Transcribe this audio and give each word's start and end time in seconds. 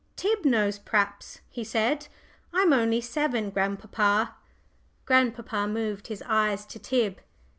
"Tib 0.15 0.45
knows, 0.45 0.79
p'r'aps," 0.79 1.41
he 1.47 1.63
said. 1.63 2.07
"I'm 2.51 2.73
only 2.73 3.01
seven, 3.01 3.51
grandpapa." 3.51 4.33
Grandpapa 5.05 5.67
moved 5.67 6.07
his 6.07 6.23
eyes 6.25 6.65
to 6.65 6.79
Tib. 6.79 7.19